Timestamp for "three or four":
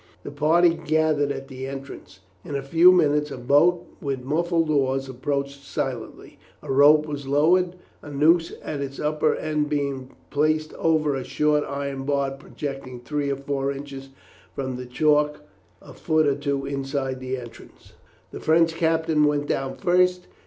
12.99-13.71